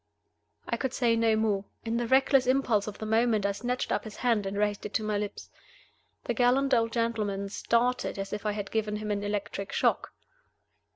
I 0.67 0.77
could 0.77 0.95
say 0.95 1.15
no 1.15 1.35
more. 1.35 1.65
In 1.85 1.97
the 1.97 2.07
reckless 2.07 2.47
impulse 2.47 2.87
of 2.87 2.97
the 2.97 3.05
moment 3.05 3.45
I 3.45 3.51
snatched 3.51 3.91
up 3.91 4.03
his 4.03 4.15
hand 4.15 4.47
and 4.47 4.57
raised 4.57 4.83
it 4.83 4.95
to 4.95 5.03
my 5.03 5.15
lips. 5.15 5.51
The 6.23 6.33
gallant 6.33 6.73
old 6.73 6.91
gentleman 6.91 7.49
started 7.49 8.17
as 8.17 8.33
if 8.33 8.43
I 8.43 8.53
had 8.53 8.71
given 8.71 8.95
him 8.95 9.11
an 9.11 9.23
electric 9.23 9.71
shock. 9.71 10.11